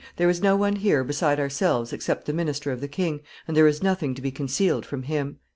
There 0.15 0.31
is 0.31 0.41
no 0.41 0.55
one 0.55 0.77
here 0.77 1.03
beside 1.03 1.39
ourselves 1.39 1.93
except 1.93 2.25
the 2.25 2.33
minister 2.33 2.71
of 2.71 2.81
the 2.81 2.87
king, 2.87 3.19
and 3.47 3.55
there 3.55 3.67
is 3.67 3.83
nothing 3.83 4.15
to 4.15 4.21
be 4.23 4.31
concealed 4.31 4.83
from 4.83 5.03
him." 5.03 5.37